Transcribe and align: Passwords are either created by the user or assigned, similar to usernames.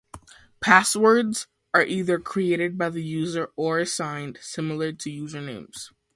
Passwords 0.61 1.45
are 1.75 1.83
either 1.85 2.17
created 2.19 2.75
by 2.75 2.89
the 2.89 3.03
user 3.03 3.51
or 3.55 3.77
assigned, 3.77 4.39
similar 4.41 4.91
to 4.93 5.09
usernames. 5.11 5.91